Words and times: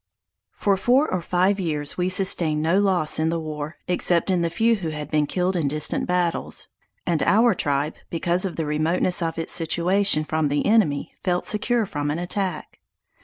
For 0.53 0.77
four 0.77 1.13
or 1.13 1.21
five 1.21 1.59
years 1.59 1.95
we 1.95 2.09
sustained 2.09 2.63
no 2.63 2.79
loss 2.79 3.19
in 3.19 3.29
the 3.29 3.39
war, 3.39 3.77
except 3.87 4.31
in 4.31 4.41
the 4.41 4.49
few 4.49 4.77
who 4.77 4.89
had 4.89 5.11
been 5.11 5.27
killed 5.27 5.55
in 5.55 5.67
distant 5.67 6.07
battles; 6.07 6.69
and 7.05 7.21
our 7.21 7.53
tribe, 7.53 7.93
because 8.09 8.43
of 8.43 8.55
the 8.55 8.65
remoteness 8.65 9.21
of 9.21 9.37
its 9.37 9.53
situation, 9.53 10.23
from 10.23 10.47
the 10.47 10.65
enemy, 10.65 11.13
felt 11.23 11.45
secure 11.45 11.85
from 11.85 12.09
an 12.09 12.17
attack. 12.17 12.79